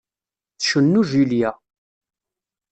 [0.57, 1.51] Tcennu Julia.